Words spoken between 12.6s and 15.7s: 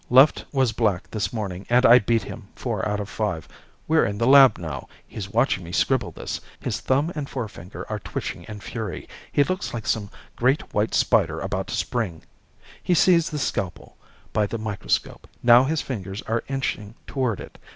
He sees the scalpel, by the microscope. Now